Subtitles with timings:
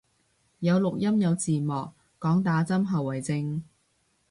[0.61, 3.63] 有錄音有字幕，講打針後遺症